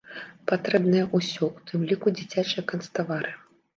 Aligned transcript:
Патрэбнае 0.51 1.03
ўсё, 1.17 1.49
у 1.57 1.61
тым 1.73 1.85
ліку 1.91 2.15
дзіцячыя 2.17 2.63
канцтавары. 2.73 3.31